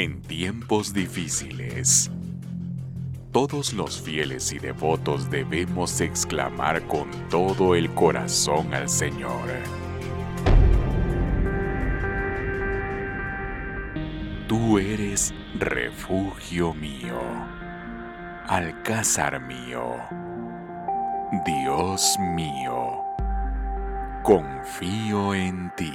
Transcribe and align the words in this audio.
en 0.00 0.22
tiempos 0.22 0.94
difíciles. 0.94 2.10
Todos 3.32 3.74
los 3.74 4.00
fieles 4.00 4.50
y 4.50 4.58
devotos 4.58 5.30
debemos 5.30 6.00
exclamar 6.00 6.80
con 6.86 7.10
todo 7.28 7.74
el 7.74 7.90
corazón 7.90 8.72
al 8.72 8.88
Señor. 8.88 9.50
Tú 14.48 14.78
eres 14.78 15.34
refugio 15.58 16.72
mío, 16.72 17.20
alcázar 18.48 19.38
mío, 19.38 19.96
Dios 21.44 22.16
mío, 22.34 23.04
confío 24.22 25.34
en 25.34 25.70
ti. 25.76 25.92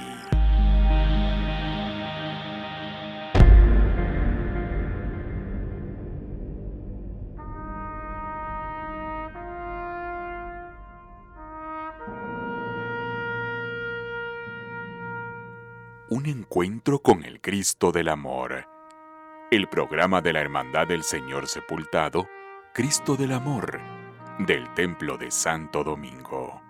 Un 16.16 16.24
encuentro 16.24 17.00
con 17.00 17.26
el 17.26 17.42
Cristo 17.42 17.92
del 17.92 18.08
Amor. 18.08 18.66
El 19.50 19.68
programa 19.68 20.22
de 20.22 20.32
la 20.32 20.40
Hermandad 20.40 20.86
del 20.86 21.02
Señor 21.02 21.46
Sepultado, 21.46 22.26
Cristo 22.72 23.16
del 23.16 23.32
Amor, 23.32 23.78
del 24.38 24.72
Templo 24.72 25.18
de 25.18 25.30
Santo 25.30 25.84
Domingo. 25.84 26.62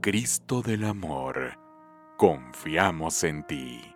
Cristo 0.00 0.62
del 0.62 0.84
Amor, 0.84 1.58
confiamos 2.16 3.24
en 3.24 3.46
ti. 3.46 3.95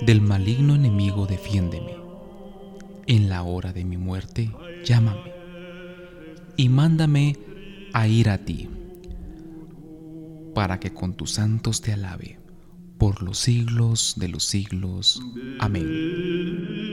Del 0.00 0.20
maligno 0.20 0.74
enemigo 0.74 1.26
defiéndeme. 1.26 1.96
En 3.06 3.28
la 3.28 3.42
hora 3.42 3.72
de 3.72 3.84
mi 3.84 3.96
muerte, 3.96 4.50
llámame. 4.84 5.32
Y 6.56 6.68
mándame 6.68 7.36
a 7.92 8.06
ir 8.06 8.28
a 8.28 8.38
ti, 8.38 8.68
para 10.54 10.78
que 10.80 10.92
con 10.92 11.14
tus 11.14 11.32
santos 11.32 11.80
te 11.80 11.92
alabe, 11.92 12.38
por 12.98 13.22
los 13.22 13.38
siglos 13.38 14.14
de 14.16 14.28
los 14.28 14.44
siglos. 14.44 15.20
Amén. 15.58 16.87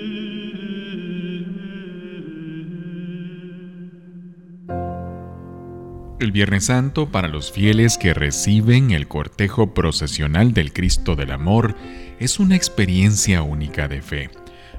El 6.26 6.32
Viernes 6.32 6.66
Santo 6.66 7.12
para 7.12 7.28
los 7.28 7.52
fieles 7.52 8.00
que 8.00 8.16
reciben 8.16 8.90
el 8.90 9.08
cortejo 9.08 9.76
procesional 9.76 10.54
del 10.54 10.74
Cristo 10.74 11.16
del 11.16 11.30
Amor 11.30 11.76
es 12.20 12.40
una 12.40 12.56
experiencia 12.56 13.44
única 13.44 13.88
de 13.88 14.02
fe, 14.02 14.32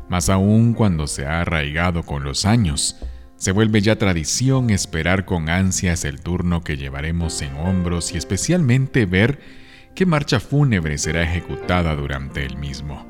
más 0.08 0.28
aún 0.28 0.74
cuando 0.74 1.06
se 1.06 1.24
ha 1.24 1.42
arraigado 1.42 2.02
con 2.02 2.24
los 2.24 2.46
años. 2.46 2.96
Se 3.36 3.52
vuelve 3.52 3.80
ya 3.80 3.94
tradición 3.94 4.70
esperar 4.70 5.24
con 5.24 5.48
ansias 5.48 6.04
el 6.04 6.20
turno 6.20 6.64
que 6.64 6.76
llevaremos 6.76 7.40
en 7.42 7.54
hombros 7.58 8.12
y 8.12 8.18
especialmente 8.18 9.06
ver 9.06 9.38
qué 9.94 10.04
marcha 10.04 10.40
fúnebre 10.40 10.98
será 10.98 11.22
ejecutada 11.22 11.94
durante 11.94 12.44
el 12.44 12.56
mismo, 12.56 13.06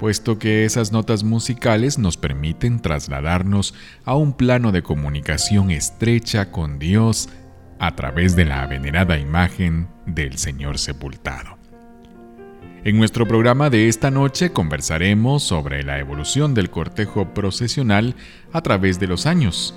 puesto 0.00 0.40
que 0.40 0.64
esas 0.64 0.90
notas 0.90 1.22
musicales 1.22 1.98
nos 1.98 2.16
permiten 2.16 2.82
trasladarnos 2.82 3.74
a 4.04 4.16
un 4.16 4.32
plano 4.32 4.72
de 4.72 4.82
comunicación 4.82 5.70
estrecha 5.70 6.50
con 6.50 6.80
Dios 6.80 7.28
a 7.78 7.94
través 7.96 8.36
de 8.36 8.44
la 8.44 8.66
venerada 8.66 9.18
imagen 9.18 9.88
del 10.06 10.38
Señor 10.38 10.78
sepultado. 10.78 11.58
En 12.84 12.96
nuestro 12.98 13.26
programa 13.26 13.68
de 13.68 13.88
esta 13.88 14.10
noche 14.12 14.52
conversaremos 14.52 15.42
sobre 15.42 15.82
la 15.82 15.98
evolución 15.98 16.54
del 16.54 16.70
cortejo 16.70 17.34
procesional 17.34 18.14
a 18.52 18.60
través 18.62 19.00
de 19.00 19.08
los 19.08 19.26
años, 19.26 19.74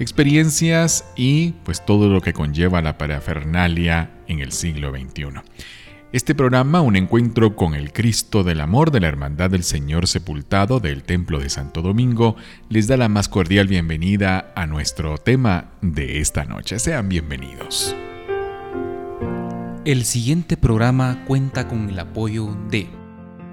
experiencias 0.00 1.04
y 1.16 1.52
pues 1.64 1.84
todo 1.84 2.08
lo 2.08 2.20
que 2.20 2.32
conlleva 2.32 2.82
la 2.82 2.98
parafernalia 2.98 4.10
en 4.26 4.40
el 4.40 4.50
siglo 4.50 4.90
XXI. 4.90 5.40
Este 6.10 6.34
programa, 6.34 6.80
un 6.80 6.96
encuentro 6.96 7.54
con 7.54 7.74
el 7.74 7.92
Cristo 7.92 8.42
del 8.42 8.62
Amor 8.62 8.90
de 8.90 9.00
la 9.00 9.08
Hermandad 9.08 9.50
del 9.50 9.62
Señor 9.62 10.06
Sepultado 10.06 10.80
del 10.80 11.02
Templo 11.02 11.38
de 11.38 11.50
Santo 11.50 11.82
Domingo, 11.82 12.34
les 12.70 12.86
da 12.86 12.96
la 12.96 13.10
más 13.10 13.28
cordial 13.28 13.68
bienvenida 13.68 14.50
a 14.56 14.66
nuestro 14.66 15.18
tema 15.18 15.72
de 15.82 16.20
esta 16.20 16.46
noche. 16.46 16.78
Sean 16.78 17.10
bienvenidos. 17.10 17.94
El 19.84 20.06
siguiente 20.06 20.56
programa 20.56 21.26
cuenta 21.26 21.68
con 21.68 21.90
el 21.90 21.98
apoyo 21.98 22.56
de 22.70 22.88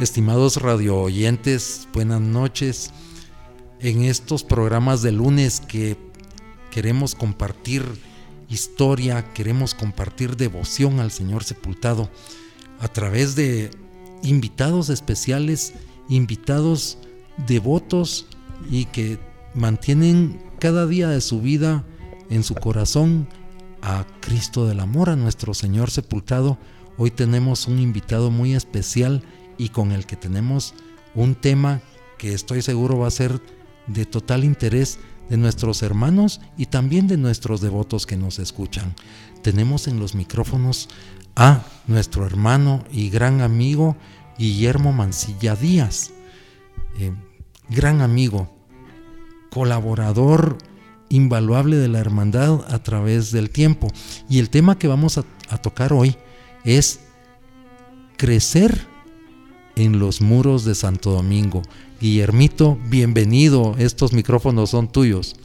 Estimados 0.00 0.56
radio 0.56 0.96
oyentes, 0.96 1.86
buenas 1.92 2.22
noches. 2.22 2.90
En 3.80 4.02
estos 4.02 4.42
programas 4.42 5.02
de 5.02 5.12
lunes 5.12 5.60
que 5.60 5.98
queremos 6.70 7.14
compartir 7.14 7.84
historia, 8.48 9.34
queremos 9.34 9.74
compartir 9.74 10.38
devoción 10.38 11.00
al 11.00 11.10
Señor 11.10 11.44
sepultado 11.44 12.08
a 12.80 12.88
través 12.88 13.36
de 13.36 13.72
invitados 14.22 14.88
especiales, 14.88 15.74
invitados 16.08 16.96
devotos 17.46 18.26
y 18.70 18.86
que 18.86 19.18
mantienen 19.54 20.42
cada 20.60 20.86
día 20.86 21.10
de 21.10 21.20
su 21.20 21.42
vida 21.42 21.84
en 22.30 22.42
su 22.42 22.54
corazón 22.54 23.28
a 23.82 24.06
Cristo 24.20 24.66
del 24.66 24.80
Amor, 24.80 25.10
a 25.10 25.16
nuestro 25.16 25.52
Señor 25.52 25.90
sepultado. 25.90 26.56
Hoy 26.96 27.10
tenemos 27.10 27.66
un 27.66 27.78
invitado 27.78 28.30
muy 28.30 28.54
especial 28.54 29.22
y 29.60 29.68
con 29.68 29.92
el 29.92 30.06
que 30.06 30.16
tenemos 30.16 30.74
un 31.14 31.34
tema 31.34 31.82
que 32.16 32.32
estoy 32.32 32.62
seguro 32.62 32.98
va 32.98 33.08
a 33.08 33.10
ser 33.10 33.42
de 33.86 34.06
total 34.06 34.42
interés 34.42 34.98
de 35.28 35.36
nuestros 35.36 35.82
hermanos 35.82 36.40
y 36.56 36.66
también 36.66 37.06
de 37.06 37.18
nuestros 37.18 37.60
devotos 37.60 38.06
que 38.06 38.16
nos 38.16 38.38
escuchan. 38.38 38.94
Tenemos 39.42 39.86
en 39.86 40.00
los 40.00 40.14
micrófonos 40.14 40.88
a 41.36 41.62
nuestro 41.86 42.24
hermano 42.24 42.84
y 42.90 43.10
gran 43.10 43.42
amigo 43.42 43.96
Guillermo 44.38 44.94
Mancilla 44.94 45.54
Díaz, 45.56 46.10
eh, 46.98 47.12
gran 47.68 48.00
amigo, 48.00 48.50
colaborador 49.50 50.56
invaluable 51.10 51.76
de 51.76 51.88
la 51.88 51.98
hermandad 51.98 52.64
a 52.72 52.82
través 52.82 53.30
del 53.30 53.50
tiempo. 53.50 53.88
Y 54.26 54.38
el 54.38 54.48
tema 54.48 54.78
que 54.78 54.88
vamos 54.88 55.18
a 55.18 55.58
tocar 55.58 55.92
hoy 55.92 56.16
es 56.64 57.00
crecer 58.16 58.89
en 59.76 59.98
los 59.98 60.20
muros 60.20 60.64
de 60.64 60.74
Santo 60.74 61.10
Domingo. 61.10 61.62
Guillermito, 62.00 62.78
bienvenido, 62.86 63.74
estos 63.78 64.12
micrófonos 64.12 64.70
son 64.70 64.88
tuyos. 64.88 65.36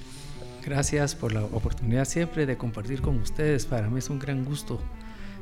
Gracias 0.64 1.16
por 1.16 1.34
la 1.34 1.44
oportunidad 1.44 2.06
siempre 2.06 2.46
de 2.46 2.58
compartir 2.58 3.02
con 3.02 3.18
ustedes. 3.20 3.66
Para 3.66 3.90
mí 3.90 4.00
es 4.00 4.10
un 4.10 4.20
gran 4.20 4.46
gusto 4.46 4.80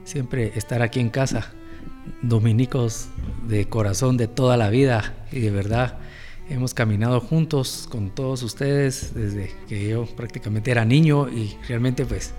siempre 0.04 0.52
estar 0.56 0.82
aquí 0.82 1.00
en 1.00 1.10
casa 1.10 1.54
dominicos 2.22 3.08
de 3.48 3.68
corazón 3.68 4.18
de 4.18 4.28
toda 4.28 4.58
la 4.58 4.70
vida 4.70 5.14
y 5.32 5.40
de 5.40 5.52
verdad 5.52 5.98
hemos 6.50 6.74
caminado 6.74 7.20
juntos 7.20 7.88
con 7.90 8.10
todos 8.10 8.44
ustedes 8.44 9.14
desde 9.14 9.52
que 9.68 9.90
yo 9.90 10.06
prácticamente 10.06 10.72
era 10.72 10.86
niño 10.86 11.30
y 11.30 11.58
realmente 11.68 12.06
pues, 12.06 12.34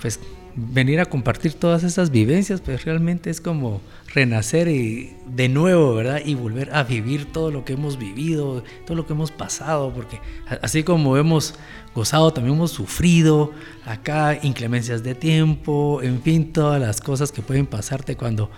pues 0.00 0.20
venir 0.56 1.00
a 1.00 1.04
compartir 1.04 1.52
todas 1.52 1.84
esas 1.84 2.10
vivencias, 2.10 2.62
pues 2.62 2.84
realmente 2.84 3.28
es 3.28 3.42
como 3.42 3.82
renacer 4.14 4.68
y 4.68 5.14
de 5.26 5.50
nuevo, 5.50 5.94
¿verdad? 5.94 6.22
Y 6.24 6.34
volver 6.34 6.74
a 6.74 6.82
vivir 6.82 7.30
todo 7.30 7.50
lo 7.50 7.66
que 7.66 7.74
hemos 7.74 7.98
vivido, 7.98 8.64
todo 8.86 8.96
lo 8.96 9.06
que 9.06 9.12
hemos 9.12 9.30
pasado, 9.30 9.92
porque 9.92 10.18
así 10.62 10.82
como 10.82 11.18
hemos 11.18 11.54
gozado, 11.94 12.32
también 12.32 12.56
hemos 12.56 12.70
sufrido 12.70 13.52
acá 13.84 14.38
inclemencias 14.42 15.02
de 15.02 15.14
tiempo, 15.14 16.00
en 16.02 16.22
fin, 16.22 16.52
todas 16.52 16.80
las 16.80 17.02
cosas 17.02 17.32
que 17.32 17.42
pueden 17.42 17.66
pasarte 17.66 18.16
cuando 18.16 18.50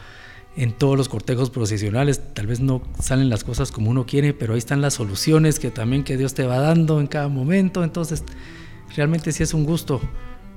en 0.56 0.72
todos 0.72 0.96
los 0.96 1.08
cortejos 1.08 1.50
profesionales 1.50 2.20
tal 2.32 2.46
vez 2.46 2.60
no 2.60 2.80
salen 3.00 3.28
las 3.28 3.42
cosas 3.42 3.72
como 3.72 3.90
uno 3.90 4.06
quiere, 4.06 4.34
pero 4.34 4.52
ahí 4.54 4.58
están 4.58 4.80
las 4.80 4.94
soluciones 4.94 5.58
que 5.58 5.72
también 5.72 6.04
que 6.04 6.16
Dios 6.16 6.34
te 6.34 6.46
va 6.46 6.60
dando 6.60 7.00
en 7.00 7.08
cada 7.08 7.28
momento, 7.28 7.82
entonces 7.82 8.22
realmente 8.94 9.32
sí 9.32 9.42
es 9.42 9.52
un 9.52 9.64
gusto 9.64 10.00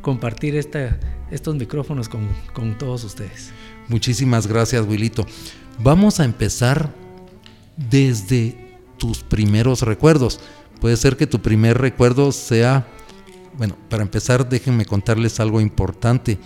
compartir 0.01 0.55
estos 0.55 1.55
micrófonos 1.55 2.09
con, 2.09 2.27
con 2.53 2.77
todos 2.77 3.03
ustedes. 3.03 3.51
Muchísimas 3.87 4.47
gracias, 4.47 4.85
Wilito. 4.87 5.25
Vamos 5.79 6.19
a 6.19 6.25
empezar 6.25 6.93
desde 7.77 8.77
tus 8.97 9.23
primeros 9.23 9.81
recuerdos. 9.81 10.39
Puede 10.79 10.97
ser 10.97 11.17
que 11.17 11.27
tu 11.27 11.41
primer 11.41 11.77
recuerdo 11.77 12.31
sea, 12.31 12.87
bueno, 13.57 13.77
para 13.89 14.03
empezar 14.03 14.47
déjenme 14.47 14.85
contarles 14.85 15.39
algo 15.39 15.61
importante. 15.61 16.37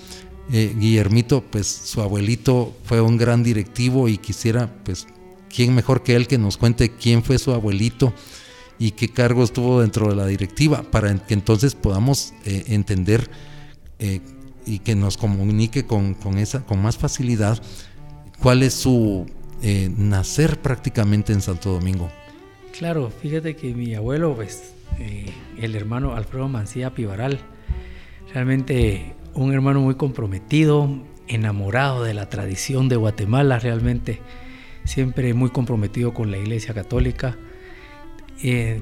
Eh, 0.52 0.76
Guillermito, 0.78 1.42
pues 1.42 1.68
su 1.68 2.02
abuelito 2.02 2.76
fue 2.84 3.02
un 3.02 3.18
gran 3.18 3.44
directivo 3.44 4.08
y 4.08 4.18
quisiera, 4.18 4.72
pues, 4.84 5.08
¿quién 5.50 5.74
mejor 5.74 6.04
que 6.04 6.16
él 6.16 6.28
que 6.28 6.38
nos 6.38 6.58
cuente 6.58 6.92
quién 6.92 7.24
fue 7.24 7.40
su 7.40 7.52
abuelito 7.52 8.14
y 8.80 8.92
qué 8.92 9.10
cargos 9.10 9.54
tuvo 9.54 9.82
dentro 9.82 10.10
de 10.10 10.16
la 10.16 10.28
directiva 10.28 10.84
para 10.84 11.16
que 11.26 11.34
entonces 11.34 11.76
podamos 11.76 12.34
eh, 12.46 12.66
entender 12.68 13.30
eh, 14.00 14.22
y 14.66 14.80
que 14.80 14.96
nos 14.96 15.18
comunique 15.18 15.86
con, 15.86 16.16
esa, 16.38 16.66
con 16.66 16.82
más 16.82 16.98
facilidad 16.98 17.62
cuál 18.42 18.64
es 18.64 18.74
su 18.74 19.26
nacer 19.98 20.62
prácticamente 20.62 21.34
en 21.34 21.42
Santo 21.42 21.72
Domingo? 21.72 22.12
Claro, 22.78 23.10
fíjate 23.10 23.56
que 23.56 23.74
mi 23.74 23.96
abuelo, 23.96 24.36
pues, 24.36 24.74
el 25.58 25.76
hermano 25.76 26.14
Alfredo 26.14 26.48
Mancía 26.50 26.94
Pivaral, 26.94 27.40
realmente 28.32 29.16
un 29.36 29.54
hermano 29.54 29.82
muy 29.82 29.96
comprometido, 29.96 30.90
enamorado 31.28 32.04
de 32.04 32.14
la 32.14 32.30
tradición 32.30 32.90
de 32.90 32.96
Guatemala, 32.96 33.60
realmente 33.60 34.20
siempre 34.86 35.34
muy 35.34 35.50
comprometido 35.50 36.14
con 36.14 36.32
la 36.32 36.38
Iglesia 36.38 36.74
Católica. 36.74 37.38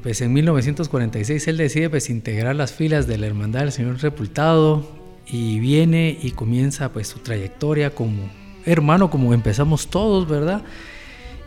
Pues 0.01 0.21
en 0.21 0.33
1946 0.33 1.47
él 1.47 1.57
decide 1.57 1.89
pues 1.89 2.09
integrar 2.09 2.55
las 2.55 2.73
filas 2.73 3.07
de 3.07 3.17
la 3.17 3.27
Hermandad 3.27 3.61
del 3.61 3.71
Señor 3.71 3.99
Sepultado 3.99 4.85
y 5.27 5.59
viene 5.59 6.17
y 6.21 6.31
comienza 6.31 6.91
pues 6.91 7.07
su 7.07 7.19
trayectoria 7.19 7.91
como 7.91 8.29
hermano, 8.65 9.09
como 9.09 9.33
empezamos 9.33 9.87
todos, 9.87 10.27
¿verdad? 10.27 10.63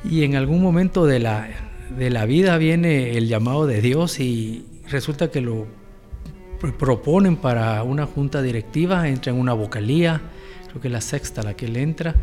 Y 0.05 0.23
en 0.23 0.37
algún 0.37 0.62
momento 0.62 1.06
de 1.06 1.19
la, 1.19 1.49
de 1.97 2.11
la 2.11 2.26
vida 2.26 2.58
viene 2.58 3.17
el 3.17 3.29
llamado 3.29 3.67
de 3.67 3.81
Dios 3.81 4.20
y 4.20 4.67
resulta 4.88 5.31
que 5.31 5.41
lo 5.41 5.67
proponen 6.79 7.37
para 7.37 7.82
una 7.82 8.06
junta 8.06 8.43
directiva, 8.43 9.08
entra 9.08 9.32
en 9.32 9.38
una 9.38 9.53
vocalía, 9.53 10.20
creo 10.69 10.81
que 10.81 10.88
la 10.88 11.00
sexta 11.00 11.43
la 11.43 11.55
que 11.55 11.67
él 11.67 11.76
entra, 11.76 12.14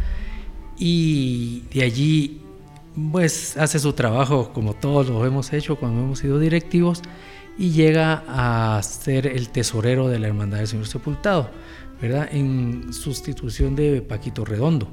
y 0.77 1.63
de 1.73 1.83
allí 1.83 2.41
pues 3.11 3.57
hace 3.57 3.79
su 3.79 3.93
trabajo 3.93 4.51
como 4.53 4.73
todos 4.73 5.09
lo 5.09 5.25
hemos 5.25 5.53
hecho 5.53 5.75
cuando 5.77 6.01
hemos 6.01 6.19
sido 6.19 6.39
directivos 6.39 7.01
y 7.57 7.71
llega 7.71 8.23
a 8.27 8.81
ser 8.83 9.27
el 9.27 9.49
tesorero 9.49 10.07
de 10.07 10.19
la 10.19 10.27
Hermandad 10.27 10.59
del 10.59 10.67
Señor 10.67 10.87
Sepultado, 10.87 11.51
¿verdad? 12.01 12.29
En 12.31 12.93
sustitución 12.93 13.75
de 13.75 14.01
Paquito 14.01 14.45
Redondo. 14.45 14.89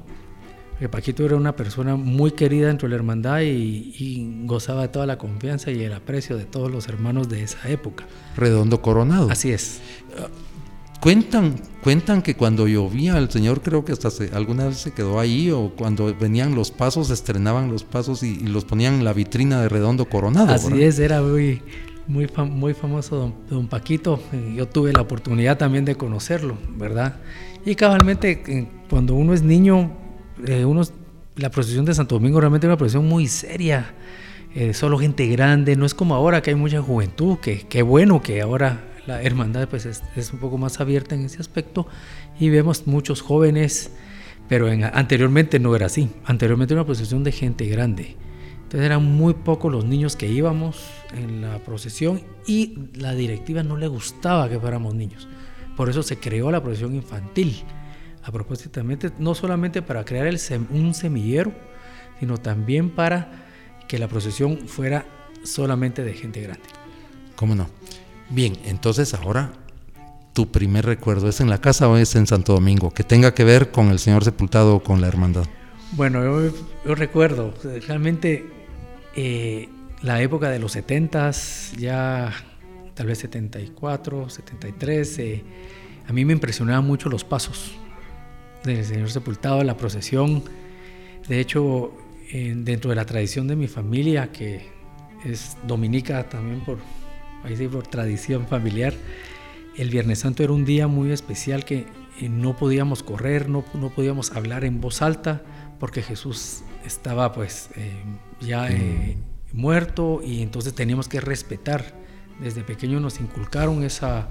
Paquito 0.89 1.23
era 1.25 1.35
una 1.35 1.55
persona 1.55 1.95
muy 1.95 2.31
querida 2.31 2.67
dentro 2.67 2.87
de 2.87 2.91
la 2.91 2.95
hermandad 2.95 3.41
y, 3.41 4.45
gozaba 4.45 4.83
de 4.83 4.87
toda 4.87 5.05
la 5.05 5.17
confianza 5.17 5.69
y 5.69 5.83
el 5.83 5.93
aprecio 5.93 6.37
de 6.37 6.45
todos 6.45 6.71
los 6.71 6.87
hermanos 6.87 7.29
de 7.29 7.43
esa 7.43 7.69
época. 7.69 8.07
Redondo 8.35 8.81
Coronado. 8.81 9.29
Así 9.29 9.51
es. 9.51 9.79
Cuentan, 11.01 11.55
cuentan 11.81 12.21
que 12.21 12.35
cuando 12.35 12.67
llovía 12.67 13.17
el 13.17 13.31
Señor 13.31 13.61
creo 13.63 13.83
que 13.83 13.91
hasta 13.91 14.09
alguna 14.35 14.67
vez 14.67 14.77
se 14.77 14.91
quedó 14.91 15.19
ahí 15.19 15.49
o 15.49 15.71
cuando 15.75 16.15
venían 16.15 16.53
los 16.53 16.69
pasos, 16.69 17.09
estrenaban 17.09 17.71
los 17.71 17.83
pasos 17.83 18.21
y, 18.21 18.35
los 18.41 18.65
ponían 18.65 18.93
en 18.93 19.03
la 19.03 19.11
vitrina 19.11 19.59
de 19.63 19.67
Redondo 19.67 20.05
Coronado. 20.05 20.53
Así 20.53 20.83
es, 20.83 20.99
era 20.99 21.23
muy, 21.23 21.63
muy, 22.07 22.29
muy 22.51 22.75
famoso 22.75 23.15
don, 23.15 23.33
don, 23.49 23.67
Paquito. 23.67 24.21
Yo 24.55 24.67
tuve 24.67 24.93
la 24.93 25.01
oportunidad 25.01 25.57
también 25.57 25.85
de 25.85 25.95
conocerlo, 25.95 26.55
¿verdad? 26.77 27.15
Y 27.65 27.73
cabalmente 27.73 28.43
eh, 28.45 28.67
cuando 28.87 29.15
uno 29.15 29.33
es 29.33 29.41
niño 29.41 29.91
eh, 30.45 30.63
la 31.35 31.49
procesión 31.49 31.83
de 31.83 31.95
Santo 31.95 32.13
Domingo 32.13 32.39
realmente 32.39 32.67
es 32.67 32.69
una 32.69 32.77
procesión 32.77 33.07
muy 33.07 33.25
seria, 33.25 33.95
eh, 34.53 34.75
solo 34.75 34.99
gente 34.99 35.25
grande, 35.27 35.75
no 35.75 35.87
es 35.87 35.95
como 35.95 36.13
ahora 36.13 36.43
que 36.43 36.51
hay 36.51 36.55
mucha 36.55 36.79
juventud, 36.79 37.39
que, 37.39 37.61
qué 37.67 37.81
bueno 37.81 38.21
que 38.21 38.39
ahora 38.41 38.90
la 39.11 39.21
hermandad 39.21 39.67
pues 39.67 39.85
es, 39.85 40.33
un 40.33 40.39
poco 40.39 40.57
más 40.57 40.79
abierta 40.79 41.15
en 41.15 41.25
ese 41.25 41.39
aspecto 41.39 41.87
y 42.39 42.49
vemos 42.49 42.87
muchos 42.87 43.21
jóvenes, 43.21 43.91
pero 44.47 44.67
anteriormente 44.67 45.59
no 45.59 45.75
era 45.75 45.87
así, 45.87 46.09
anteriormente 46.25 46.73
era 46.73 46.81
una 46.81 46.85
procesión 46.85 47.23
de 47.23 47.31
gente 47.31 47.65
grande. 47.65 48.15
Entonces 48.63 48.85
eran 48.85 49.03
muy 49.03 49.33
pocos 49.33 49.69
los 49.69 49.83
niños 49.83 50.15
que 50.15 50.27
íbamos 50.27 50.81
en 51.13 51.41
la 51.41 51.59
procesión 51.59 52.21
y 52.47 52.77
la 52.93 53.13
directiva 53.13 53.63
no 53.63 53.75
le 53.75 53.87
gustaba 53.87 54.47
que 54.47 54.59
fuéramos 54.59 54.95
niños. 54.95 55.27
Por 55.75 55.89
eso 55.89 56.03
se 56.03 56.17
creó 56.17 56.51
la 56.51 56.61
procesión 56.61 56.95
infantil 56.95 57.63
a 58.23 58.31
propósito, 58.31 58.81
no 59.19 59.35
solamente 59.35 59.81
para 59.81 60.05
crear 60.05 60.33
un 60.69 60.93
semillero, 60.93 61.51
sino 62.19 62.37
también 62.37 62.91
para 62.91 63.29
que 63.89 63.99
la 63.99 64.07
procesión 64.07 64.69
fuera 64.69 65.05
solamente 65.43 66.03
de 66.03 66.13
gente 66.13 66.39
grande. 66.39 66.63
¿Cómo 67.35 67.55
no? 67.55 67.80
Bien, 68.31 68.57
entonces 68.65 69.13
ahora 69.13 69.51
tu 70.33 70.51
primer 70.51 70.85
recuerdo 70.85 71.27
es 71.27 71.41
en 71.41 71.49
la 71.49 71.59
casa 71.59 71.89
o 71.89 71.97
es 71.97 72.15
en 72.15 72.27
Santo 72.27 72.53
Domingo, 72.53 72.91
que 72.91 73.03
tenga 73.03 73.33
que 73.33 73.43
ver 73.43 73.71
con 73.71 73.87
el 73.87 73.99
Señor 73.99 74.23
sepultado 74.23 74.77
o 74.77 74.83
con 74.83 75.01
la 75.01 75.07
hermandad. 75.07 75.45
Bueno, 75.91 76.23
yo, 76.23 76.95
recuerdo 76.95 77.53
realmente 77.85 78.45
eh, 79.17 79.67
la 80.01 80.21
época 80.21 80.49
de 80.49 80.59
los 80.59 80.71
70 80.71 81.31
ya 81.77 82.33
tal 82.93 83.07
vez 83.07 83.17
74, 83.19 84.29
73, 84.29 85.19
eh, 85.19 85.43
a 86.07 86.13
mí 86.13 86.23
me 86.23 86.31
impresionaban 86.31 86.85
mucho 86.85 87.09
los 87.09 87.25
pasos 87.25 87.73
del 88.63 88.85
Señor 88.85 89.11
sepultado, 89.11 89.61
la 89.65 89.75
procesión. 89.75 90.43
De 91.27 91.41
hecho, 91.41 91.91
dentro 92.31 92.89
de 92.89 92.95
la 92.95 93.05
tradición 93.05 93.47
de 93.47 93.57
mi 93.57 93.67
familia, 93.67 94.31
que 94.31 94.69
es 95.25 95.57
dominica 95.67 96.29
también 96.29 96.61
por, 96.61 96.77
ahí 97.43 97.67
por 97.67 97.87
tradición 97.87 98.47
familiar, 98.47 98.93
el 99.75 99.89
Viernes 99.89 100.19
Santo 100.19 100.43
era 100.43 100.53
un 100.53 100.65
día 100.65 100.87
muy 100.87 101.11
especial 101.11 101.65
que 101.65 101.85
eh, 102.19 102.29
no 102.29 102.55
podíamos 102.55 103.03
correr, 103.03 103.49
no, 103.49 103.63
no 103.73 103.89
podíamos 103.89 104.31
hablar 104.31 104.65
en 104.65 104.81
voz 104.81 105.01
alta, 105.01 105.43
porque 105.79 106.01
Jesús 106.01 106.63
estaba 106.85 107.31
pues 107.31 107.69
eh, 107.75 108.03
ya 108.39 108.69
eh, 108.69 109.17
muerto 109.53 110.21
y 110.23 110.41
entonces 110.41 110.73
teníamos 110.73 111.07
que 111.07 111.21
respetar. 111.21 111.99
Desde 112.39 112.63
pequeño 112.63 112.99
nos 112.99 113.19
inculcaron 113.19 113.83
esa, 113.83 114.29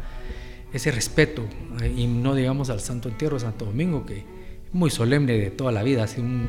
ese 0.73 0.90
respeto, 0.90 1.45
eh, 1.81 1.93
y 1.97 2.07
no 2.07 2.35
digamos 2.35 2.71
al 2.71 2.81
Santo 2.81 3.09
Entierro 3.09 3.38
Santo 3.38 3.64
Domingo, 3.64 4.05
que 4.07 4.19
es 4.19 4.25
muy 4.73 4.90
solemne 4.90 5.33
de 5.35 5.50
toda 5.50 5.73
la 5.73 5.83
vida, 5.83 6.05
así 6.05 6.21
un, 6.21 6.49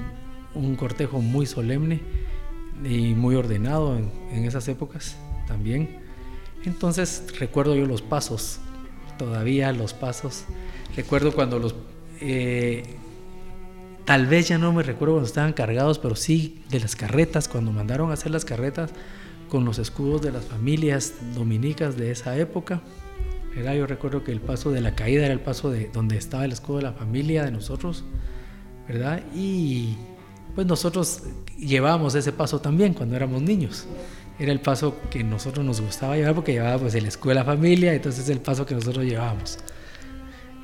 un 0.56 0.76
cortejo 0.76 1.22
muy 1.22 1.46
solemne 1.46 2.02
y 2.84 3.14
muy 3.14 3.36
ordenado 3.36 3.98
en, 3.98 4.46
esas 4.46 4.68
épocas 4.68 5.18
también. 5.48 6.00
Entonces 6.66 7.24
recuerdo 7.40 7.76
yo 7.76 7.86
los 7.86 8.02
pasos, 8.02 8.60
todavía 9.18 9.72
los 9.72 9.94
pasos. 9.94 10.46
Recuerdo 10.96 11.34
cuando 11.34 11.60
los... 11.60 11.76
Eh, 12.20 12.84
tal 14.06 14.28
vez 14.28 14.48
ya 14.48 14.58
no 14.58 14.74
me 14.74 14.84
recuerdo 14.84 15.16
cuando 15.16 15.28
estaban 15.28 15.54
cargados, 15.54 16.00
pero 16.00 16.16
sí 16.16 16.64
de 16.70 16.80
las 16.80 16.96
carretas, 16.96 17.48
cuando 17.48 17.72
mandaron 17.72 18.12
a 18.12 18.14
hacer 18.14 18.32
las 18.32 18.46
carretas 18.46 18.92
con 19.50 19.66
los 19.66 19.80
escudos 19.80 20.22
de 20.22 20.32
las 20.32 20.46
familias 20.46 21.14
dominicas 21.36 21.98
de 21.98 22.12
esa 22.12 22.38
época 22.38 22.82
yo 23.56 23.88
recuerdo 23.88 24.24
que 24.24 24.32
el 24.32 24.42
paso 24.42 24.72
de 24.72 24.82
la 24.82 24.96
caída 24.96 25.26
era 25.26 25.34
el 25.34 25.40
paso 25.40 25.70
de 25.70 25.90
donde 25.94 26.18
estaba 26.18 26.46
el 26.46 26.52
escudo 26.52 26.78
de 26.78 26.84
la 26.84 26.94
familia 26.94 27.44
de 27.44 27.52
nosotros, 27.52 28.04
¿verdad? 28.88 29.22
Y 29.36 29.96
pues 30.56 30.68
nosotros 30.68 31.24
llevábamos 31.58 32.16
ese 32.16 32.32
paso 32.32 32.60
también 32.60 32.94
cuando 32.94 33.16
éramos 33.16 33.42
niños. 33.42 33.86
Era 34.42 34.52
el 34.52 34.60
paso 34.60 35.00
que 35.12 35.24
nosotros 35.24 35.64
nos 35.64 35.82
gustaba 35.82 36.18
llevar 36.18 36.34
porque 36.34 36.54
llevábamos 36.54 36.82
pues, 36.82 36.96
el 36.96 37.06
escudo 37.06 37.30
de 37.30 37.36
la 37.36 37.46
familia, 37.46 37.94
entonces 37.94 38.24
es 38.24 38.30
el 38.32 38.40
paso 38.40 38.66
que 38.66 38.74
nosotros 38.74 39.06
llevábamos. 39.06 39.60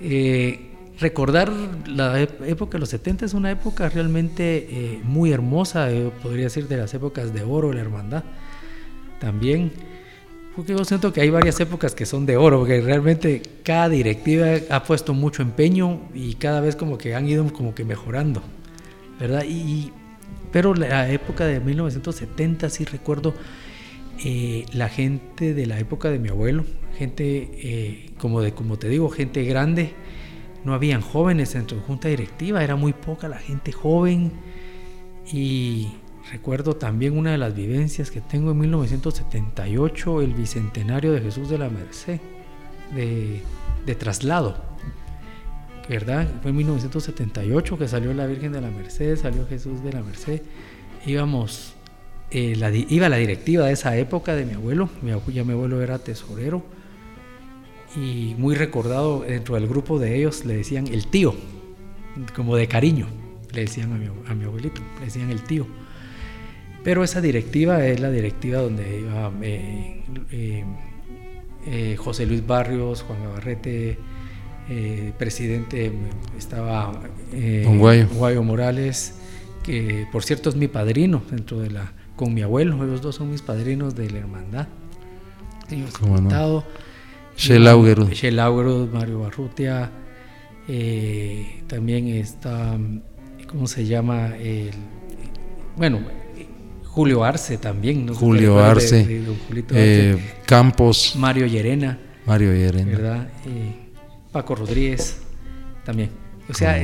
Eh, 0.02 0.72
recordar 1.00 1.52
la 1.86 2.20
época 2.20 2.72
de 2.72 2.80
los 2.80 2.90
70 2.90 3.26
es 3.26 3.36
una 3.36 3.52
época 3.52 3.88
realmente 3.88 4.68
eh, 4.68 5.02
muy 5.04 5.32
hermosa, 5.32 5.90
podría 6.24 6.46
decir 6.46 6.68
de 6.68 6.78
las 6.78 6.92
épocas 6.96 7.36
de 7.36 7.44
oro, 7.44 7.72
la 7.72 7.82
hermandad. 7.82 8.24
También, 9.20 9.72
porque 10.56 10.74
yo 10.76 10.84
siento 10.84 11.14
que 11.14 11.22
hay 11.22 11.30
varias 11.30 11.60
épocas 11.60 11.94
que 11.94 12.08
son 12.08 12.26
de 12.26 12.36
oro, 12.36 12.58
porque 12.58 12.82
realmente 12.82 13.44
cada 13.62 13.90
directiva 13.90 14.48
ha 14.72 14.82
puesto 14.86 15.14
mucho 15.14 15.44
empeño 15.44 16.02
y 16.16 16.34
cada 16.34 16.62
vez 16.62 16.76
como 16.76 16.98
que 16.98 17.14
han 17.14 17.30
ido 17.30 17.46
como 17.54 17.76
que 17.76 17.86
mejorando, 17.86 18.42
¿verdad? 19.20 19.44
Y, 19.48 19.92
pero 20.52 20.74
la 20.74 21.12
época 21.12 21.46
de 21.46 21.60
1970 21.60 22.72
sí 22.72 22.84
recuerdo 22.86 23.36
eh, 24.24 24.66
la 24.74 24.90
gente 24.90 25.54
de 25.54 25.66
la 25.66 25.80
época 25.80 26.10
de 26.10 26.18
mi 26.18 26.30
abuelo, 26.30 26.66
gente, 26.98 27.50
eh, 27.54 28.12
como, 28.18 28.42
te 28.78 28.90
digo, 28.90 29.10
gente 29.10 29.44
grande, 29.44 29.94
no 30.64 30.74
habían 30.74 31.02
jóvenes 31.02 31.54
dentro 31.54 31.78
de 31.78 31.84
junta 31.84 32.08
directiva, 32.08 32.64
era 32.64 32.76
muy 32.76 32.94
poca 32.94 33.28
la 33.28 33.38
gente 33.38 33.72
joven 33.72 34.32
y 35.32 35.90
recuerdo 36.32 36.76
también 36.76 37.18
una 37.18 37.32
de 37.32 37.38
las 37.38 37.54
vivencias 37.56 38.10
que 38.10 38.22
tengo 38.22 38.52
en 38.52 38.58
1978, 38.60 40.22
el 40.22 40.34
bicentenario 40.34 41.12
de 41.12 41.22
Jesús 41.22 41.50
de 41.50 41.60
la 41.60 41.70
Merced, 41.70 42.20
de, 42.96 43.42
de 43.86 43.96
traslado, 43.96 44.58
¿verdad? 45.88 46.28
Fue 46.42 46.50
en 46.50 46.58
1978 46.58 47.78
que 47.78 47.88
salió 47.88 48.14
la 48.14 48.26
Virgen 48.26 48.52
de 48.52 48.62
la 48.62 48.72
Merced, 48.72 49.16
salió 49.18 49.46
Jesús 49.48 49.84
de 49.84 49.94
la 49.94 50.02
Merced, 50.02 50.42
íbamos, 51.06 51.77
eh, 52.32 52.56
la, 52.56 52.72
iba 52.72 53.10
la 53.10 53.18
directiva 53.18 53.66
de 53.66 53.74
esa 53.74 53.98
época 53.98 54.36
de 54.36 54.46
mi 54.46 54.54
abuelo, 54.54 54.90
mi, 55.02 55.12
ya 55.34 55.44
mi 55.44 55.54
abuelo 55.54 55.82
era 55.82 56.00
tesorero, 56.00 56.64
y 57.96 58.36
muy 58.38 58.56
recordado 58.56 59.22
dentro 59.22 59.56
del 59.56 59.68
grupo 59.68 59.98
de 60.00 60.18
ellos 60.18 60.46
le 60.46 60.58
decían 60.58 60.88
el 60.88 61.08
tío, 61.08 61.34
como 62.36 62.56
de 62.56 62.68
cariño, 62.68 63.08
le 63.54 63.62
decían 63.62 63.92
a 64.28 64.34
mi, 64.36 64.44
abuelito, 64.44 64.82
le 65.00 65.06
decían 65.06 65.30
el 65.30 65.42
tío. 65.42 65.66
Pero 66.84 67.04
esa 67.04 67.22
directiva 67.22 67.86
es 67.86 68.00
la 68.00 68.12
directiva 68.12 68.62
donde 68.62 69.00
iba 69.00 69.32
eh, 69.42 70.04
eh, 70.32 70.66
eh, 71.66 71.96
José 71.98 72.26
Luis 72.26 72.46
Barrios, 72.46 73.04
Juan 73.04 73.24
Gabarrete, 73.24 73.98
presidente 75.18 75.92
estaba 76.38 76.92
Guayo. 77.64 78.08
Guayo 78.10 78.44
Morales, 78.44 79.16
que 79.64 80.06
por 80.12 80.24
cierto 80.24 80.50
es 80.50 80.56
mi 80.56 80.68
padrino 80.68 81.24
dentro 81.32 81.60
de 81.60 81.72
la, 81.72 81.94
con 82.18 82.34
mi 82.34 82.42
abuelo, 82.42 82.84
ellos 82.84 83.02
dos 83.02 83.16
son 83.16 83.32
mis 83.32 83.42
padrinos 83.42 83.96
de 83.96 84.10
la 84.10 84.18
hermandad. 84.18 84.68
Ellos 85.70 85.94
Shell 87.38 88.40
Mario 88.92 89.20
Barrutia. 89.22 89.90
Eh, 90.68 91.64
también 91.68 92.08
está, 92.08 92.78
¿cómo 93.48 93.68
se 93.68 93.86
llama? 93.86 94.36
El, 94.36 94.72
bueno, 95.78 96.02
Julio 96.84 97.24
Arce 97.24 97.58
también. 97.58 98.14
Julio 98.14 98.60
Arce, 98.60 99.24
eh, 99.72 100.18
Campos. 100.46 101.14
Mario 101.16 101.46
Llerena. 101.46 102.00
Mario 102.26 102.52
Llerena. 102.54 102.92
¿Verdad? 102.92 103.30
Eh, 103.46 103.92
Paco 104.32 104.56
Rodríguez 104.56 105.22
también. 105.86 106.10
O 106.50 106.54
sea, 106.54 106.78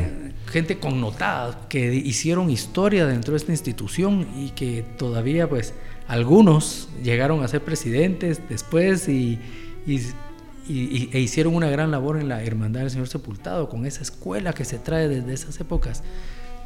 gente 0.53 0.77
connotada 0.77 1.67
que 1.67 1.93
hicieron 1.93 2.49
historia 2.49 3.05
dentro 3.05 3.33
de 3.33 3.37
esta 3.37 3.51
institución 3.51 4.27
y 4.37 4.51
que 4.51 4.85
todavía, 4.97 5.49
pues, 5.49 5.73
algunos 6.07 6.89
llegaron 7.03 7.43
a 7.43 7.47
ser 7.47 7.63
presidentes 7.63 8.39
después 8.47 9.09
y 9.09 9.39
e 10.69 11.19
hicieron 11.19 11.55
una 11.55 11.69
gran 11.69 11.91
labor 11.91 12.17
en 12.17 12.29
la 12.29 12.41
Hermandad 12.43 12.81
del 12.81 12.91
Señor 12.91 13.07
Sepultado, 13.07 13.67
con 13.67 13.85
esa 13.85 14.01
escuela 14.01 14.53
que 14.53 14.63
se 14.63 14.77
trae 14.77 15.09
desde 15.09 15.33
esas 15.33 15.59
épocas, 15.59 16.03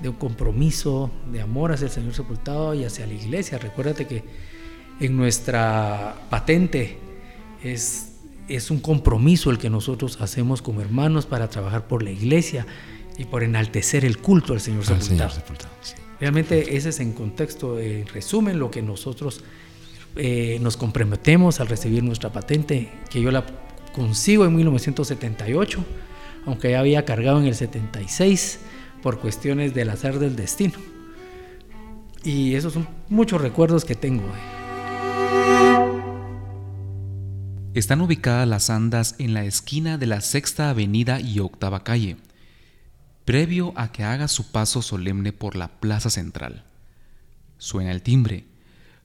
de 0.02 0.10
un 0.10 0.16
compromiso, 0.16 1.10
de 1.32 1.42
amor 1.42 1.72
hacia 1.72 1.86
el 1.86 1.92
Señor 1.92 2.14
Sepultado 2.14 2.76
y 2.76 2.84
hacia 2.84 3.08
la 3.08 3.14
iglesia. 3.14 3.58
Recuérdate 3.58 4.06
que 4.06 4.24
en 5.00 5.18
nuestra 5.18 6.16
patente 6.30 7.00
es, 7.64 8.14
es 8.48 8.70
un 8.70 8.80
compromiso 8.80 9.50
el 9.50 9.58
que 9.58 9.72
nosotros 9.72 10.20
hacemos 10.22 10.62
como 10.62 10.82
hermanos 10.82 11.26
para 11.26 11.50
trabajar 11.50 11.88
por 11.88 12.04
la 12.04 12.12
iglesia 12.12 12.68
y 13.18 13.26
por 13.26 13.44
enaltecer 13.44 14.06
el 14.06 14.18
culto 14.18 14.54
al 14.54 14.62
Señor 14.62 14.86
Sepultado. 14.86 15.32
Realmente 16.20 16.76
ese 16.76 16.90
es 16.90 17.00
en 17.00 17.14
contexto, 17.14 17.80
en 17.80 18.08
resumen, 18.08 18.60
lo 18.60 18.72
que 18.72 18.82
nosotros 18.82 19.44
eh, 20.16 20.58
nos 20.62 20.78
comprometemos 20.78 21.60
al 21.60 21.68
recibir 21.68 22.04
nuestra 22.04 22.32
patente, 22.32 22.92
que 23.10 23.22
yo 23.22 23.32
la 23.32 23.46
consigo 23.94 24.46
en 24.46 24.56
1978, 24.56 25.84
aunque 26.46 26.72
ya 26.72 26.80
había 26.80 27.06
cargado 27.06 27.40
en 27.40 27.46
el 27.46 27.56
76 27.56 28.60
por 29.02 29.20
cuestiones 29.20 29.74
del 29.74 29.90
azar 29.90 30.18
del 30.20 30.36
destino. 30.36 30.74
Y 32.24 32.56
esos 32.56 32.74
son 32.74 32.88
muchos 33.10 33.42
recuerdos 33.42 33.86
que 33.86 33.96
tengo. 33.96 34.26
Están 37.74 38.02
ubicadas 38.02 38.48
las 38.48 38.72
andas 38.72 39.16
en 39.20 39.36
la 39.36 39.46
esquina 39.46 40.00
de 40.00 40.08
la 40.08 40.22
Sexta 40.22 40.72
Avenida 40.72 41.22
y 41.22 41.40
Octava 41.40 41.84
Calle, 41.84 42.18
previo 43.28 43.74
a 43.76 43.92
que 43.92 44.06
haga 44.06 44.30
su 44.30 44.54
paso 44.54 44.82
solemne 44.82 45.34
por 45.34 45.58
la 45.58 45.82
Plaza 45.82 46.10
Central. 46.10 46.64
Suena 47.58 47.92
el 47.92 48.02
timbre. 48.02 48.46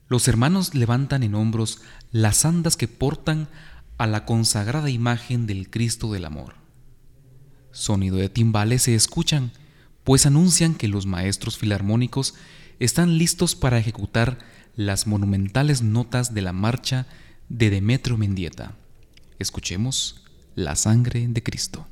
Los 0.07 0.29
hermanos 0.29 0.73
levantan 0.73 1.23
en 1.23 1.35
hombros 1.35 1.81
las 2.13 2.45
andas 2.45 2.77
que 2.77 2.87
portan 2.87 3.49
a 3.97 4.07
la 4.07 4.23
consagrada 4.23 4.89
imagen 4.89 5.45
del 5.45 5.69
Cristo 5.69 6.13
del 6.13 6.23
Amor. 6.23 6.55
Sonido 7.73 8.15
de 8.15 8.29
timbales 8.29 8.83
se 8.83 8.95
escuchan, 8.95 9.51
pues 10.05 10.25
anuncian 10.25 10.75
que 10.75 10.87
los 10.87 11.05
maestros 11.05 11.57
filarmónicos 11.57 12.33
están 12.79 13.17
listos 13.17 13.55
para 13.55 13.77
ejecutar 13.77 14.37
las 14.77 15.05
monumentales 15.05 15.81
notas 15.81 16.33
de 16.33 16.43
la 16.43 16.53
marcha 16.53 17.07
de 17.49 17.69
Demetrio 17.69 18.17
Mendieta. 18.17 18.71
Escuchemos 19.37 20.23
la 20.55 20.77
sangre 20.77 21.27
de 21.27 21.43
Cristo. 21.43 21.85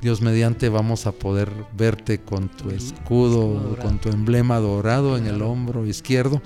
Dios 0.00 0.22
mediante, 0.22 0.70
vamos 0.70 1.06
a 1.06 1.12
poder 1.12 1.52
verte 1.76 2.22
con 2.22 2.48
tu 2.48 2.70
escudo, 2.70 3.76
con 3.82 3.98
tu 3.98 4.08
emblema 4.08 4.58
dorado 4.60 5.18
en 5.18 5.26
el 5.26 5.42
hombro 5.42 5.84
izquierdo. 5.84 6.40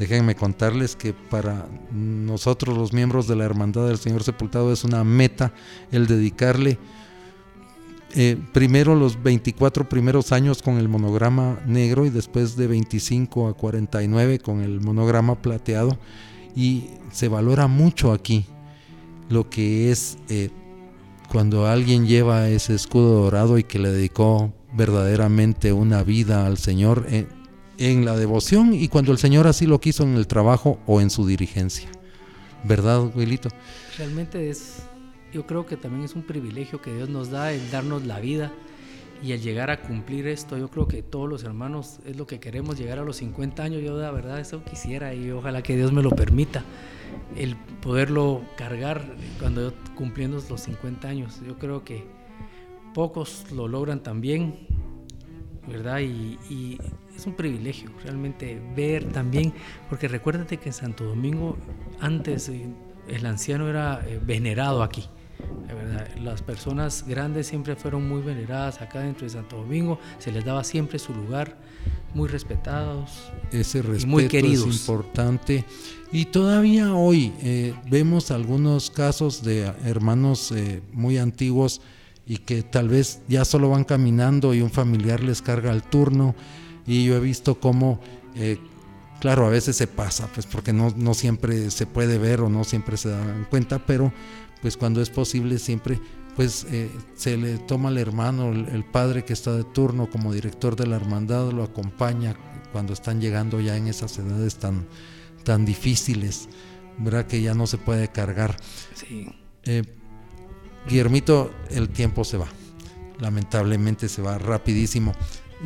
Déjenme 0.00 0.34
contarles 0.34 0.96
que 0.96 1.12
para 1.12 1.68
nosotros 1.92 2.76
los 2.76 2.92
miembros 2.92 3.28
de 3.28 3.36
la 3.36 3.44
Hermandad 3.44 3.86
del 3.86 3.98
Señor 3.98 4.24
Sepultado 4.24 4.72
es 4.72 4.82
una 4.82 5.04
meta 5.04 5.52
el 5.92 6.08
dedicarle 6.08 6.80
eh, 8.14 8.36
primero 8.52 8.94
los 8.94 9.22
24 9.22 9.88
primeros 9.88 10.30
años 10.32 10.62
con 10.62 10.78
el 10.78 10.88
monograma 10.88 11.60
negro 11.66 12.06
y 12.06 12.10
después 12.10 12.56
de 12.56 12.68
25 12.68 13.48
a 13.48 13.54
49 13.54 14.38
con 14.38 14.60
el 14.60 14.80
monograma 14.80 15.40
plateado 15.42 15.98
y 16.54 16.90
se 17.10 17.28
valora 17.28 17.66
mucho 17.66 18.12
aquí 18.12 18.46
lo 19.28 19.50
que 19.50 19.90
es 19.90 20.18
eh, 20.28 20.50
cuando 21.28 21.66
alguien 21.66 22.06
lleva 22.06 22.48
ese 22.48 22.74
escudo 22.74 23.22
dorado 23.24 23.58
y 23.58 23.64
que 23.64 23.78
le 23.78 23.90
dedicó 23.90 24.52
verdaderamente 24.72 25.72
una 25.72 26.02
vida 26.02 26.46
al 26.46 26.58
Señor 26.58 27.06
eh, 27.08 27.26
en 27.78 28.04
la 28.04 28.16
devoción 28.16 28.74
y 28.74 28.88
cuando 28.88 29.10
el 29.10 29.18
Señor 29.18 29.46
así 29.48 29.66
lo 29.66 29.80
quiso 29.80 30.04
en 30.04 30.14
el 30.14 30.26
trabajo 30.26 30.78
o 30.86 31.00
en 31.00 31.10
su 31.10 31.26
dirigencia. 31.26 31.88
¿Verdad, 32.62 33.10
Wilito? 33.14 33.48
Realmente 33.98 34.48
es, 34.48 34.84
yo 35.34 35.46
creo 35.46 35.66
que 35.66 35.76
también 35.76 36.04
es 36.04 36.14
un 36.14 36.22
privilegio 36.22 36.80
que 36.80 36.94
Dios 36.94 37.08
nos 37.08 37.28
da 37.28 37.52
el 37.52 37.70
darnos 37.72 38.06
la 38.06 38.20
vida 38.20 38.52
y 39.20 39.32
el 39.32 39.40
llegar 39.40 39.68
a 39.68 39.80
cumplir 39.80 40.28
esto, 40.28 40.56
yo 40.56 40.68
creo 40.68 40.86
que 40.86 41.02
todos 41.02 41.28
los 41.28 41.42
hermanos 41.42 41.98
es 42.06 42.16
lo 42.16 42.26
que 42.26 42.38
queremos, 42.38 42.78
llegar 42.78 43.00
a 43.00 43.04
los 43.04 43.16
50 43.16 43.62
años, 43.62 43.82
yo 43.82 43.96
de 43.98 44.10
verdad 44.12 44.38
eso 44.38 44.62
quisiera 44.62 45.12
y 45.12 45.30
ojalá 45.32 45.62
que 45.62 45.76
Dios 45.76 45.92
me 45.92 46.02
lo 46.02 46.10
permita, 46.10 46.62
el 47.36 47.56
poderlo 47.82 48.42
cargar 48.56 49.02
cuando 49.40 49.70
yo 49.70 49.74
cumpliendo 49.96 50.40
los 50.48 50.60
50 50.60 51.08
años. 51.08 51.40
Yo 51.46 51.58
creo 51.58 51.84
que 51.84 52.04
pocos 52.92 53.50
lo 53.50 53.66
logran 53.66 54.02
también, 54.02 54.68
¿verdad? 55.66 56.00
Y, 56.00 56.78
es 57.16 57.26
un 57.26 57.34
privilegio 57.34 57.90
realmente 58.02 58.60
ver 58.74 59.12
también, 59.12 59.52
porque 59.88 60.08
recuérdate 60.08 60.56
que 60.56 60.70
en 60.70 60.72
Santo 60.72 61.04
Domingo 61.04 61.56
antes 62.00 62.48
el 62.48 63.26
anciano 63.26 63.68
era 63.68 64.02
eh, 64.04 64.20
venerado 64.20 64.82
aquí 64.82 65.08
las 66.22 66.42
personas 66.42 67.04
grandes 67.06 67.46
siempre 67.46 67.76
fueron 67.76 68.08
muy 68.08 68.22
veneradas 68.22 68.80
acá 68.80 69.00
dentro 69.00 69.26
de 69.26 69.30
Santo 69.30 69.56
Domingo, 69.56 69.98
se 70.18 70.32
les 70.32 70.44
daba 70.44 70.64
siempre 70.64 70.98
su 70.98 71.14
lugar, 71.14 71.56
muy 72.14 72.28
respetados. 72.28 73.10
Ese 73.50 73.82
respeto 73.82 74.06
muy 74.06 74.28
queridos. 74.28 74.68
es 74.68 74.80
importante. 74.80 75.64
Y 76.12 76.26
todavía 76.26 76.94
hoy 76.94 77.32
eh, 77.42 77.74
vemos 77.90 78.30
algunos 78.30 78.90
casos 78.90 79.42
de 79.42 79.64
hermanos 79.84 80.52
eh, 80.52 80.80
muy 80.92 81.18
antiguos 81.18 81.80
y 82.26 82.38
que 82.38 82.62
tal 82.62 82.88
vez 82.88 83.20
ya 83.28 83.44
solo 83.44 83.70
van 83.70 83.84
caminando 83.84 84.54
y 84.54 84.62
un 84.62 84.70
familiar 84.70 85.22
les 85.22 85.42
carga 85.42 85.72
el 85.72 85.82
turno. 85.82 86.34
Y 86.86 87.04
yo 87.04 87.16
he 87.16 87.20
visto 87.20 87.56
cómo, 87.56 88.00
eh, 88.36 88.58
claro, 89.20 89.46
a 89.46 89.50
veces 89.50 89.76
se 89.76 89.86
pasa, 89.86 90.28
pues 90.34 90.46
porque 90.46 90.72
no, 90.72 90.92
no 90.96 91.14
siempre 91.14 91.70
se 91.70 91.86
puede 91.86 92.18
ver 92.18 92.40
o 92.40 92.48
no 92.48 92.64
siempre 92.64 92.96
se 92.96 93.10
dan 93.10 93.46
cuenta, 93.50 93.78
pero 93.84 94.12
pues 94.62 94.76
cuando 94.76 95.02
es 95.02 95.10
posible 95.10 95.58
siempre 95.58 96.00
pues 96.36 96.66
eh, 96.70 96.90
se 97.14 97.36
le 97.36 97.58
toma 97.58 97.88
al 97.90 97.98
hermano, 97.98 98.50
el, 98.50 98.84
padre 98.84 99.24
que 99.24 99.32
está 99.32 99.52
de 99.52 99.64
turno 99.64 100.10
como 100.10 100.32
director 100.32 100.76
de 100.76 100.86
la 100.86 100.96
hermandad, 100.96 101.52
lo 101.52 101.62
acompaña 101.62 102.36
cuando 102.72 102.92
están 102.92 103.20
llegando 103.20 103.60
ya 103.60 103.76
en 103.76 103.86
esas 103.86 104.18
edades 104.18 104.56
tan, 104.56 104.86
tan 105.44 105.64
difíciles, 105.64 106.48
¿verdad? 106.98 107.26
Que 107.26 107.40
ya 107.40 107.54
no 107.54 107.66
se 107.66 107.78
puede 107.78 108.08
cargar. 108.08 108.56
Sí. 108.94 109.28
Eh, 109.64 109.84
Guillermito, 110.88 111.52
el 111.70 111.88
tiempo 111.88 112.24
se 112.24 112.36
va, 112.36 112.48
lamentablemente 113.20 114.08
se 114.08 114.20
va 114.20 114.38
rapidísimo. 114.38 115.14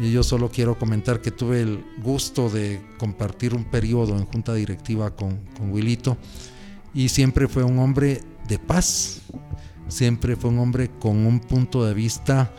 Y 0.00 0.12
yo 0.12 0.22
solo 0.22 0.48
quiero 0.48 0.78
comentar 0.78 1.20
que 1.20 1.30
tuve 1.32 1.60
el 1.60 1.84
gusto 2.02 2.48
de 2.48 2.80
compartir 2.98 3.54
un 3.54 3.64
periodo 3.64 4.16
en 4.16 4.26
junta 4.26 4.54
directiva 4.54 5.14
con, 5.16 5.38
con 5.56 5.72
Wilito 5.72 6.16
y 6.94 7.08
siempre 7.08 7.48
fue 7.48 7.64
un 7.64 7.78
hombre 7.78 8.22
de 8.48 8.58
paz. 8.58 9.20
Siempre 9.88 10.36
fue 10.36 10.50
un 10.50 10.58
hombre 10.58 10.90
con 10.98 11.26
un 11.26 11.40
punto 11.40 11.84
de 11.84 11.94
vista 11.94 12.52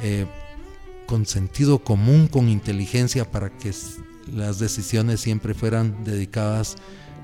eh, 0.00 0.26
con 1.06 1.26
sentido 1.26 1.78
común, 1.78 2.28
con 2.28 2.48
inteligencia 2.48 3.30
para 3.30 3.50
que 3.50 3.72
las 4.32 4.58
decisiones 4.58 5.20
siempre 5.20 5.54
fueran 5.54 6.02
dedicadas 6.04 6.76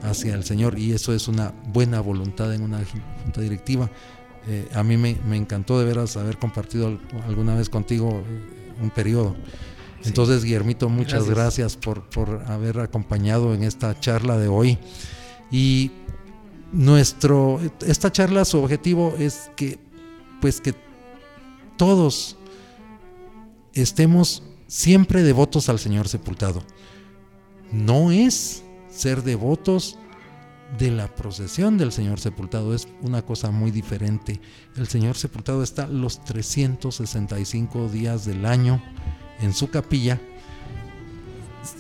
hacia 0.03 0.35
el 0.35 0.45
Señor 0.45 0.79
y 0.79 0.93
eso 0.93 1.15
es 1.15 1.29
una 1.29 1.53
buena 1.73 2.01
voluntad 2.01 2.55
en 2.55 2.63
una 2.63 2.81
junta 3.23 3.41
directiva. 3.41 3.91
Eh, 4.47 4.69
a 4.75 4.83
mí 4.83 4.97
me, 4.97 5.17
encantó 5.37 5.79
de 5.79 5.85
veras 5.85 6.17
haber 6.17 6.39
compartido 6.39 6.99
alguna 7.27 7.55
vez 7.55 7.69
contigo 7.69 8.23
eh, 8.27 8.73
un 8.83 8.91
periodo. 8.91 9.37
Entonces, 10.05 10.45
Guillermito, 10.45 10.89
muchas 10.89 11.29
gracias, 11.29 11.77
por, 11.77 12.09
por, 12.09 12.43
haber 12.47 12.81
acompañado 12.81 13.55
en 13.55 13.63
esta 13.63 13.99
charla 14.01 14.39
de 14.39 14.49
hoy. 14.49 14.79
Y 15.51 15.91
nuestro, 16.73 17.61
esta 17.87 18.11
charla, 18.11 18.47
su 18.47 18.59
objetivo 18.59 19.15
es 19.19 19.51
que, 19.57 19.79
pues 20.41 20.61
que 20.63 20.75
todos 21.77 22.39
estemos 23.75 24.43
siempre 24.67 25.23
devotos 25.23 25.69
al 25.69 25.79
Señor 25.79 26.09
sepultado. 26.09 26.63
No 27.73 28.11
es 28.11 28.63
ser 28.89 29.23
devotos 29.23 29.99
de 30.79 30.91
la 30.91 31.09
procesión 31.09 31.79
del 31.79 31.93
Señor 31.93 32.21
sepultado, 32.21 32.75
es 32.75 32.89
una 33.03 33.23
cosa 33.23 33.51
muy 33.51 33.71
diferente. 33.71 34.41
El 34.77 34.87
Señor 34.87 35.17
sepultado 35.17 35.63
está 35.63 35.87
los 35.87 36.25
365 36.25 37.89
días 37.89 38.25
del 38.25 38.47
año 38.47 38.83
en 39.41 39.53
su 39.53 39.71
capilla. 39.71 40.21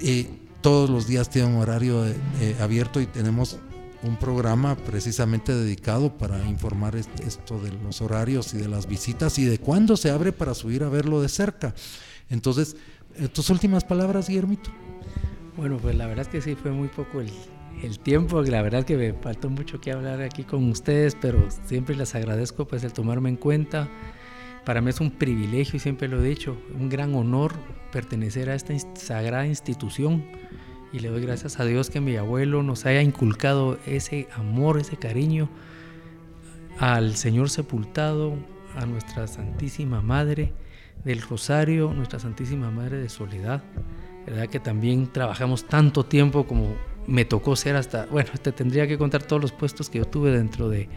Eh, 0.03 0.29
todos 0.61 0.90
los 0.90 1.07
días 1.07 1.31
tiene 1.31 1.48
un 1.48 1.57
horario 1.57 2.05
eh, 2.07 2.57
abierto 2.61 3.00
y 3.00 3.07
tenemos 3.07 3.59
un 4.03 4.16
programa 4.16 4.76
precisamente 4.76 5.55
dedicado 5.55 6.16
para 6.16 6.46
informar 6.48 6.96
esto 6.96 7.61
de 7.61 7.72
los 7.72 8.00
horarios 8.00 8.55
y 8.55 8.59
de 8.59 8.68
las 8.68 8.87
visitas 8.87 9.38
y 9.38 9.44
de 9.44 9.59
cuándo 9.59 9.96
se 9.96 10.11
abre 10.11 10.33
para 10.33 10.55
subir 10.55 10.83
a 10.85 10.88
verlo 10.88 11.20
de 11.20 11.29
cerca. 11.29 11.74
Entonces, 12.29 12.76
eh, 13.16 13.29
tus 13.29 13.50
últimas 13.50 13.85
palabras, 13.85 14.29
Guillermito. 14.29 14.70
Bueno, 15.57 15.79
pues 15.79 15.94
la 15.94 16.07
verdad 16.07 16.26
es 16.26 16.29
que 16.29 16.40
sí 16.40 16.55
fue 16.55 16.70
muy 16.70 16.88
poco 16.88 17.20
el, 17.20 17.31
el 17.83 17.98
tiempo, 17.98 18.42
la 18.42 18.62
verdad 18.62 18.85
que 18.85 18.96
me 18.96 19.12
faltó 19.14 19.48
mucho 19.48 19.80
que 19.80 19.92
hablar 19.92 20.20
aquí 20.20 20.44
con 20.44 20.68
ustedes, 20.70 21.16
pero 21.20 21.48
siempre 21.64 21.96
les 21.96 22.14
agradezco 22.14 22.66
pues 22.66 22.85
el 22.85 22.92
tomarme 22.92 23.28
en 23.28 23.37
cuenta. 23.37 23.88
Para 24.64 24.80
mí 24.80 24.90
es 24.90 25.00
un 25.00 25.11
privilegio 25.11 25.76
y 25.76 25.80
siempre 25.80 26.09
lo 26.09 26.22
he 26.22 26.28
dicho, 26.28 26.56
un 26.78 26.88
gran 26.88 27.14
honor 27.14 27.52
pertenecer 27.90 28.50
a 28.50 28.54
esta 28.54 28.74
sagrada 28.94 29.46
institución 29.46 30.24
y 30.92 30.98
le 30.98 31.09
doy 31.09 31.22
gracias 31.22 31.61
a 31.61 31.64
Dios 31.64 31.88
que 31.88 32.00
mi 32.00 32.16
abuelo 32.16 32.62
nos 32.62 32.85
haya 32.85 33.00
inculcado 33.00 33.78
ese 33.87 34.28
amor, 34.35 34.78
ese 34.78 34.96
cariño 34.96 35.48
al 36.78 37.16
Señor 37.16 37.50
sepultado, 37.50 38.37
a 38.76 38.87
nuestra 38.87 39.26
Santísima 39.26 40.00
Madre 40.00 40.52
del 41.04 41.22
Rosario, 41.22 41.92
nuestra 41.92 42.18
Santísima 42.18 42.70
Madre 42.70 42.98
de 42.98 43.09
Soledad. 43.09 43.62
¿Verdad 44.26 44.48
que 44.48 44.61
también 44.61 45.11
trabajamos 45.12 45.66
tanto 45.66 46.04
tiempo 46.04 46.46
como 46.46 46.74
me 47.06 47.24
tocó 47.24 47.56
ser 47.56 47.76
hasta, 47.76 48.06
bueno, 48.06 48.30
te 48.40 48.52
tendría 48.52 48.86
que 48.86 48.98
contar 48.98 49.22
todos 49.22 49.40
los 49.40 49.52
puestos 49.52 49.90
que 49.90 49.98
yo 49.98 50.04
tuve 50.04 50.30
dentro 50.30 50.68
de 50.68 50.88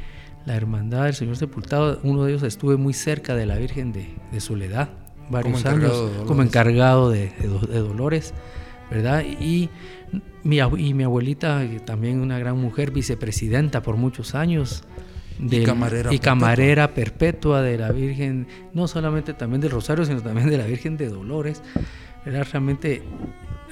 la 0.45 0.55
Hermandad 0.55 1.05
del 1.05 1.13
Señor 1.13 1.37
Sepultado. 1.37 1.99
Uno 2.03 2.23
de 2.23 2.31
ellos 2.31 2.43
estuve 2.43 2.77
muy 2.77 2.93
cerca 2.93 3.35
de 3.35 3.45
la 3.45 3.57
Virgen 3.57 3.93
de, 3.93 4.39
Soledad, 4.39 4.89
varios 5.29 5.65
años, 5.65 6.11
como 6.27 6.43
encargado 6.43 7.09
de, 7.09 7.29
de 7.29 7.79
Dolores. 7.79 8.33
¿verdad? 8.93 9.23
Y 9.25 9.69
mi, 10.43 10.59
y 10.59 10.93
mi 10.93 11.03
abuelita, 11.03 11.63
también 11.85 12.19
una 12.19 12.37
gran 12.37 12.57
mujer, 12.57 12.91
vicepresidenta 12.91 13.81
por 13.81 13.97
muchos 13.97 14.35
años. 14.35 14.83
De, 15.39 15.57
y 16.11 16.19
camarera, 16.19 16.93
perpetua. 16.93 17.63
de 17.63 17.77
la 17.77 17.91
Virgen, 17.91 18.47
no 18.73 18.87
solamente 18.87 19.33
también 19.33 19.61
del 19.61 19.71
Rosario, 19.71 20.05
sino 20.05 20.21
también 20.21 20.49
de 20.49 20.57
la 20.57 20.65
Virgen 20.65 20.95
de 20.95 21.09
Dolores. 21.09 21.63
¿verdad? 22.23 22.45
Realmente 22.51 23.01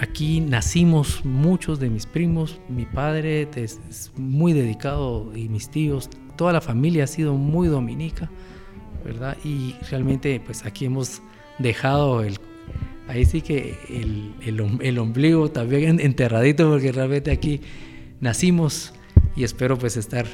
aquí 0.01 0.41
nacimos 0.41 1.23
muchos 1.23 1.79
de 1.79 1.89
mis 1.89 2.07
primos, 2.07 2.59
mi 2.67 2.85
padre 2.85 3.47
es 3.55 4.11
muy 4.17 4.51
dedicado 4.51 5.31
y 5.35 5.47
mis 5.47 5.69
tíos, 5.69 6.09
toda 6.35 6.51
la 6.51 6.59
familia 6.59 7.03
ha 7.03 7.07
sido 7.07 7.35
muy 7.35 7.67
dominica, 7.67 8.29
¿verdad? 9.05 9.37
Y 9.43 9.75
realmente 9.91 10.41
pues 10.43 10.65
aquí 10.65 10.85
hemos 10.85 11.21
dejado 11.59 12.23
el 12.23 12.39
ahí 13.07 13.25
sí 13.25 13.41
que 13.41 13.77
el, 14.41 14.97
ombligo 14.99 15.51
también 15.51 15.99
enterradito 15.99 16.67
porque 16.69 16.91
realmente 16.91 17.29
aquí 17.29 17.61
nacimos 18.21 18.93
y 19.35 19.43
espero 19.43 19.77
pues 19.77 19.97
estar 19.97 20.25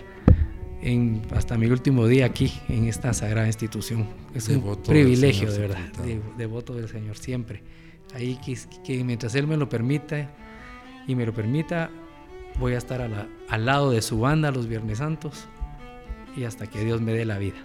en, 0.81 1.23
hasta 1.31 1.57
mi 1.57 1.67
último 1.67 2.07
día 2.07 2.25
aquí 2.25 2.53
en 2.69 2.85
esta 2.85 3.13
sagrada 3.13 3.47
institución. 3.47 4.07
Es 4.33 4.47
un 4.47 4.77
privilegio, 4.83 5.51
de 5.51 5.59
verdad, 5.59 5.89
devoto 6.37 6.73
del 6.73 6.87
Señor 6.87 7.17
siempre. 7.17 7.63
Ahí 8.13 8.39
que, 8.83 9.03
mientras 9.03 9.35
Él 9.35 9.47
me 9.47 9.57
lo 9.57 9.69
permita 9.69 10.29
y 11.07 11.15
me 11.15 11.25
lo 11.25 11.33
permita, 11.33 11.89
voy 12.59 12.73
a 12.73 12.77
estar 12.77 13.01
al 13.01 13.65
lado 13.65 13.91
de 13.91 14.01
su 14.01 14.19
banda 14.19 14.51
los 14.51 14.67
Viernes 14.67 14.99
Santos 14.99 15.47
y 16.35 16.43
hasta 16.43 16.67
que 16.67 16.83
Dios 16.83 17.01
me 17.01 17.13
dé 17.13 17.25
la 17.25 17.37
vida. 17.37 17.57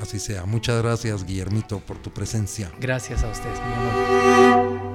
Así 0.00 0.18
sea. 0.18 0.46
Muchas 0.46 0.82
gracias, 0.82 1.26
Guillermito, 1.26 1.80
por 1.80 1.98
tu 1.98 2.10
presencia. 2.10 2.70
Gracias 2.80 3.22
a 3.22 3.30
ustedes, 3.30 3.58
mi 3.58 3.72
amor. 3.72 4.90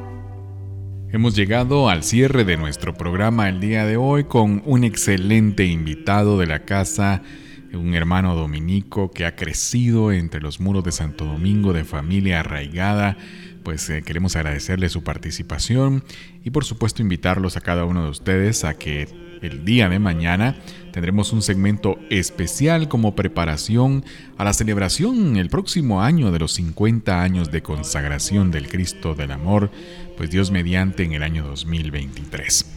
Hemos 1.12 1.36
llegado 1.36 1.90
al 1.90 2.04
cierre 2.04 2.44
de 2.44 2.58
nuestro 2.58 2.94
programa 2.94 3.48
el 3.48 3.62
día 3.62 3.86
de 3.86 3.96
hoy 3.96 4.26
con 4.26 4.62
un 4.66 4.84
excelente 4.84 5.66
invitado 5.66 6.38
de 6.38 6.48
la 6.48 6.66
casa, 6.66 7.22
un 7.74 7.94
hermano 7.94 8.36
dominico 8.36 9.12
que 9.12 9.26
ha 9.26 9.36
crecido 9.36 10.12
entre 10.12 10.42
los 10.42 10.60
muros 10.60 10.84
de 10.84 10.92
Santo 10.92 11.26
Domingo 11.26 11.72
de 11.72 11.86
familia 11.86 12.42
arraigada. 12.42 13.18
Pues 13.66 13.90
eh, 13.90 14.04
queremos 14.04 14.36
agradecerle 14.36 14.90
su 14.90 15.04
participación 15.04 16.04
y 16.44 16.52
por 16.52 16.66
supuesto 16.66 17.02
invitarlos 17.02 17.58
a 17.58 17.62
cada 17.62 17.84
uno 17.84 18.04
de 18.04 18.12
ustedes 18.12 18.64
a 18.64 18.76
que 18.76 19.08
el 19.42 19.66
día 19.66 19.90
de 19.90 19.98
mañana 19.98 20.56
tendremos 20.94 21.34
un 21.34 21.42
segmento 21.42 21.98
especial 22.12 22.88
como 22.88 23.16
preparación 23.16 24.06
a 24.38 24.44
la 24.44 24.54
celebración 24.54 25.38
el 25.38 25.50
próximo 25.50 26.04
año 26.04 26.32
de 26.32 26.38
los 26.38 26.52
50 26.54 27.24
años 27.24 27.50
de 27.50 27.64
consagración 27.64 28.52
del 28.52 28.70
Cristo 28.70 29.16
del 29.16 29.32
Amor, 29.32 29.72
pues 30.16 30.30
Dios 30.30 30.52
mediante 30.52 31.02
en 31.02 31.14
el 31.14 31.24
año 31.24 31.48
2023. 31.48 32.68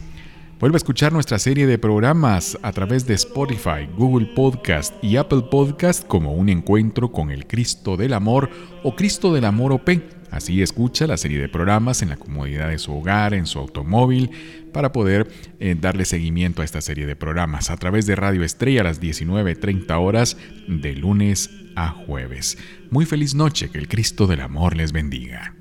Vuelve 0.59 0.75
a 0.75 0.77
escuchar 0.77 1.13
nuestra 1.13 1.37
serie 1.37 1.67
de 1.67 1.77
programas 1.77 2.57
a 2.63 2.71
través 2.71 3.05
de 3.05 3.13
Spotify, 3.13 3.87
Google 3.95 4.25
Podcast 4.35 4.91
y 5.03 5.17
Apple 5.17 5.43
Podcast 5.51 6.05
como 6.07 6.33
un 6.33 6.49
encuentro 6.49 7.11
con 7.11 7.29
el 7.29 7.45
Cristo 7.45 7.95
del 7.95 8.13
Amor 8.13 8.49
o 8.83 8.95
Cristo 8.95 9.31
del 9.35 9.45
Amor 9.45 9.71
OP 9.71 10.18
Así 10.31 10.61
escucha 10.61 11.07
la 11.07 11.17
serie 11.17 11.39
de 11.39 11.49
programas 11.49 12.01
en 12.01 12.09
la 12.09 12.17
comodidad 12.17 12.69
de 12.69 12.77
su 12.77 12.93
hogar, 12.93 13.33
en 13.33 13.45
su 13.45 13.59
automóvil, 13.59 14.29
para 14.71 14.91
poder 14.91 15.27
eh, 15.59 15.75
darle 15.79 16.05
seguimiento 16.05 16.61
a 16.61 16.65
esta 16.65 16.81
serie 16.81 17.05
de 17.05 17.15
programas 17.15 17.69
a 17.69 17.77
través 17.77 18.05
de 18.05 18.15
Radio 18.15 18.43
Estrella 18.43 18.81
a 18.81 18.85
las 18.85 19.01
19.30 19.01 19.91
horas 19.99 20.37
de 20.67 20.95
lunes 20.95 21.49
a 21.75 21.89
jueves. 21.89 22.57
Muy 22.91 23.05
feliz 23.05 23.33
noche, 23.33 23.69
que 23.69 23.77
el 23.79 23.87
Cristo 23.87 24.27
del 24.27 24.41
Amor 24.41 24.75
les 24.75 24.91
bendiga. 24.91 25.55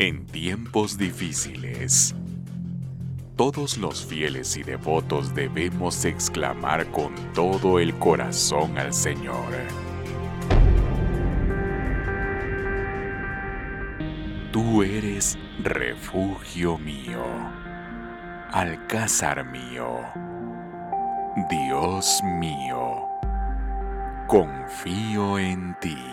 En 0.00 0.26
tiempos 0.26 0.96
difíciles, 0.96 2.14
todos 3.34 3.78
los 3.78 4.06
fieles 4.06 4.56
y 4.56 4.62
devotos 4.62 5.34
debemos 5.34 6.04
exclamar 6.04 6.86
con 6.92 7.12
todo 7.34 7.80
el 7.80 7.92
corazón 7.98 8.78
al 8.78 8.94
Señor. 8.94 9.52
Tú 14.52 14.84
eres 14.84 15.36
refugio 15.64 16.78
mío, 16.78 17.24
alcázar 18.52 19.44
mío, 19.50 19.98
Dios 21.50 22.20
mío, 22.38 23.08
confío 24.28 25.40
en 25.40 25.76
ti. 25.80 26.07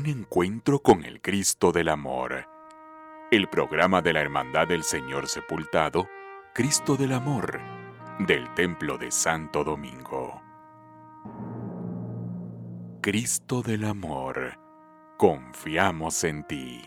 Un 0.00 0.06
encuentro 0.06 0.78
con 0.78 1.04
el 1.04 1.20
Cristo 1.20 1.72
del 1.72 1.90
Amor. 1.90 2.46
El 3.30 3.50
programa 3.50 4.00
de 4.00 4.14
la 4.14 4.22
Hermandad 4.22 4.66
del 4.66 4.82
Señor 4.82 5.28
Sepultado, 5.28 6.08
Cristo 6.54 6.96
del 6.96 7.12
Amor, 7.12 7.60
del 8.20 8.48
Templo 8.54 8.96
de 8.96 9.10
Santo 9.10 9.62
Domingo. 9.62 10.40
Cristo 13.02 13.60
del 13.60 13.84
Amor, 13.84 14.58
confiamos 15.18 16.24
en 16.24 16.46
ti. 16.46 16.80